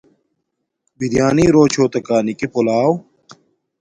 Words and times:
بِریݳنݵ 0.97 1.47
رݸچھݸتَکݳ 1.55 2.17
نِکݵ 2.25 2.47
پُلݳݸ؟ 2.53 2.87